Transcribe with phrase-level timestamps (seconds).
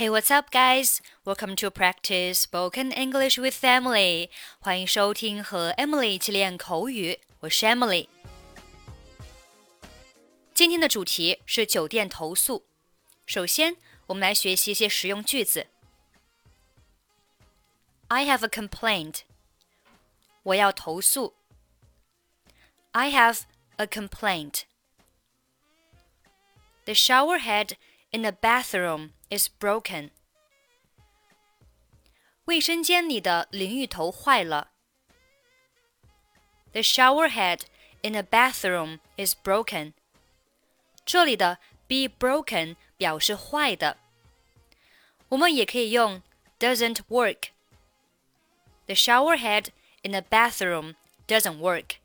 [0.00, 1.00] Hey, what's up, guys?
[1.24, 4.30] Welcome to practice spoken English with Emily.
[4.60, 7.20] 欢迎收听和 Emily 一起练口语。
[7.40, 8.08] 我是 Emily。
[10.54, 12.66] 今天的主题是酒店投诉。
[13.26, 15.66] 首先，我们来学习一些实用句子。
[18.08, 19.22] I have a complaint.
[20.42, 21.34] 我要投诉。
[22.92, 23.40] I have
[23.76, 24.62] a complaint.
[26.84, 27.72] The shower head
[28.10, 30.10] in the bathroom is broken.
[32.44, 34.70] 卫生间里的淋浴头坏了。
[36.72, 37.62] The shower head
[38.02, 39.94] in the bathroom is broken.
[41.04, 41.58] 这里的
[41.88, 43.96] be broken 表示坏的，
[45.28, 46.22] 我们也可以用
[46.58, 47.48] doesn't work.
[48.86, 49.68] The shower head
[50.02, 50.94] in the bathroom
[51.26, 51.96] doesn't work.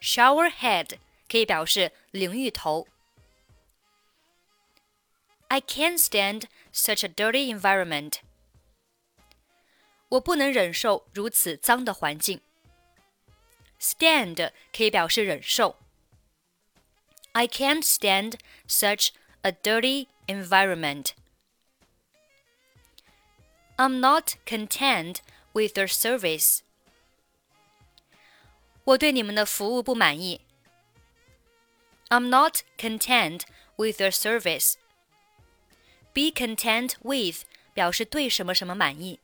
[0.00, 2.86] Shower head 可以表示淋浴头。
[5.50, 8.20] I can't stand such a dirty environment.
[10.08, 12.40] 我不能忍受如此脏的环境。
[13.80, 15.76] Stand 可以表示忍受。
[17.32, 19.10] I can't stand such
[19.42, 21.14] a dirty environment.
[23.76, 25.18] I'm not content
[25.52, 26.60] with your service.
[28.84, 30.40] 我对你们的服务不满意。
[32.08, 33.42] I'm not content
[33.76, 34.76] with your service.
[36.12, 39.20] Be content with 表示对什么什么满意。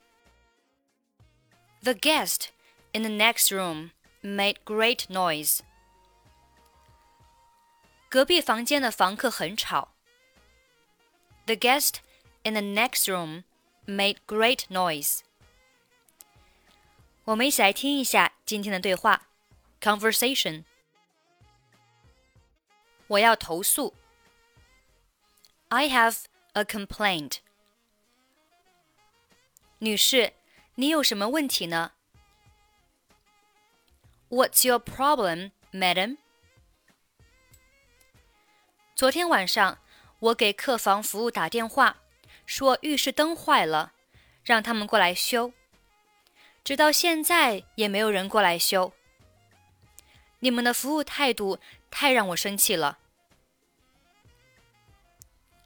[1.83, 2.49] The guest
[2.93, 3.91] in the next room
[4.23, 5.61] made great noise.
[8.09, 9.89] 隔壁房间的房客很吵。
[11.47, 11.97] The guest
[12.43, 13.45] in the next room
[13.87, 15.21] made great noise.
[17.25, 19.29] 我们一起来听一下今天的对话
[19.81, 20.65] conversation。
[23.07, 23.95] 我要投诉。
[25.69, 26.25] I have
[26.58, 27.38] a complaint.
[29.78, 30.34] 女士，
[30.74, 31.92] 你有什么问题呢
[34.30, 36.18] ？What's your problem, madam?
[38.96, 39.78] 昨天晚上，
[40.18, 41.98] 我给客房服务打电话，
[42.48, 43.94] 说浴室灯坏了，
[44.44, 45.54] 让他们过来修。
[46.64, 48.92] 直到现在也没有人过来修。
[50.40, 51.60] 你们的服务态度
[51.92, 52.98] 太让我生气了。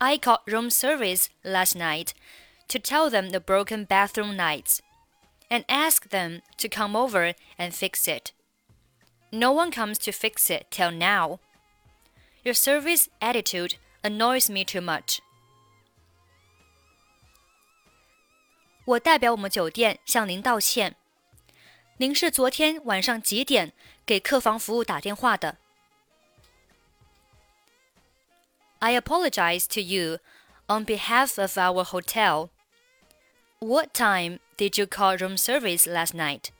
[0.00, 2.12] I called room service last night
[2.69, 4.82] to tell them the broken bathroom lights
[5.50, 8.32] and asked them to come over and fix it.
[9.32, 11.41] No one comes to fix it till now.
[12.44, 15.21] Your service attitude annoys me too much.
[18.84, 20.94] 我代表我们酒店向您道歉。
[21.97, 23.72] 您是昨天晚上几点
[24.04, 25.56] 给客房服务打电话的
[28.81, 30.19] ？I apologize to you
[30.69, 32.50] on behalf of our hotel.
[33.59, 36.50] What time did you call room service last night?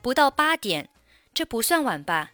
[0.00, 0.88] 不到八点，
[1.32, 2.30] 这不算晚吧？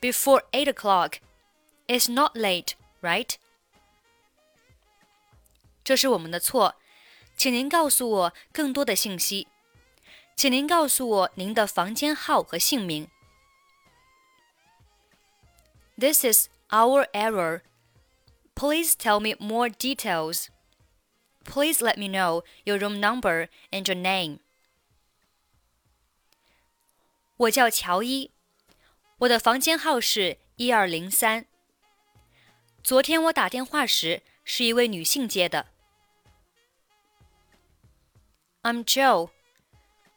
[0.00, 1.20] Before eight o'clock.
[1.86, 3.36] It's not late, right?
[5.82, 6.74] 这是我们的错，
[7.36, 9.48] 请您告诉我更多的信息。
[10.36, 13.08] 请您告诉我您的房间号和姓名。
[15.98, 17.62] This is our error.
[18.54, 20.48] Please tell me more details.
[21.44, 24.38] Please let me know your room number and your name.
[27.36, 28.30] 我叫乔伊，
[29.18, 31.46] 我的房间号是一二零三。
[32.82, 35.66] 昨天我打电话时是一位女性接的。
[38.62, 39.30] I'm Joe.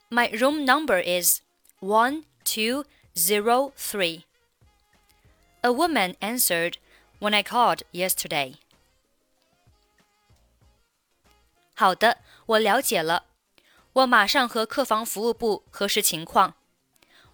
[0.10, 1.42] My room number is
[1.80, 2.86] one two
[3.16, 4.24] zero three.
[5.62, 6.76] A woman answered
[7.20, 8.56] when I called yesterday.
[11.76, 13.26] 好的，我了解了。
[13.94, 16.56] 我马上和客房服务部核实情况。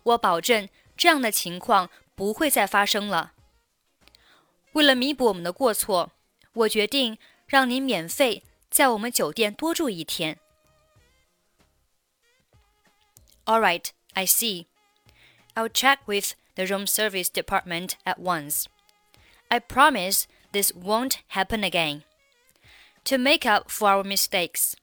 [0.03, 3.33] 我保证这样的情况不会再发生了。
[4.73, 6.11] 为了弥补我们的过错，
[6.53, 10.39] 我决定让您免费在我们酒店多住一天。
[13.45, 14.67] All right, I see.
[15.53, 18.68] I'll check with the room service department at once.
[19.48, 22.02] I promise this won't happen again.
[23.04, 24.74] To make up for our mistakes,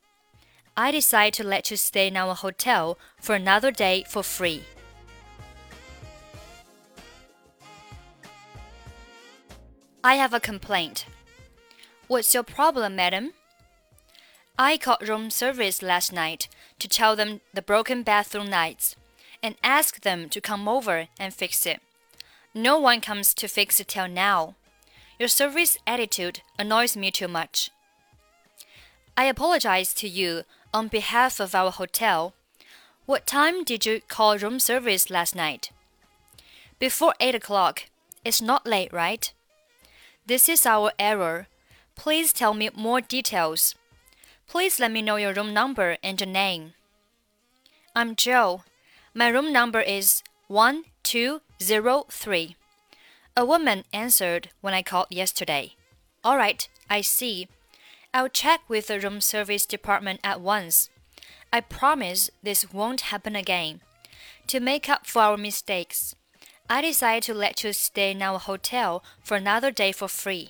[0.77, 4.63] I decide to let you stay in our hotel for another day for free.
[10.01, 11.06] I have a complaint.
[12.07, 13.33] What's your problem, madam?
[14.57, 16.48] I called room service last night
[16.80, 18.95] to tell them the broken bathroom lights
[19.45, 21.80] and ask them to come over and fix it.
[22.56, 24.56] No one comes to fix it till now.
[25.19, 27.69] Your service attitude annoys me too much.
[29.15, 32.33] I apologize to you on behalf of our hotel.
[33.06, 35.69] What time did you call room service last night?
[36.80, 37.83] Before 8 o'clock.
[38.25, 39.31] It's not late, right?
[40.25, 41.45] This is our error.
[41.95, 43.75] Please tell me more details.
[44.48, 46.74] Please let me know your room number and your name.
[47.95, 48.63] I'm Joe.
[49.17, 52.56] My room number is 1203.
[53.38, 55.75] A woman answered when I called yesterday.
[56.21, 57.47] All right, I see.
[58.13, 60.89] I'll check with the room service department at once.
[61.53, 63.79] I promise this won't happen again.
[64.47, 66.13] To make up for our mistakes,
[66.69, 70.50] I decide to let you stay in our hotel for another day for free.